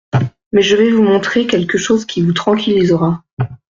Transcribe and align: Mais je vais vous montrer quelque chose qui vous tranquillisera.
Mais 0.51 0.63
je 0.63 0.75
vais 0.75 0.89
vous 0.89 1.03
montrer 1.03 1.45
quelque 1.45 1.77
chose 1.77 2.05
qui 2.05 2.23
vous 2.23 2.33
tranquillisera. 2.33 3.23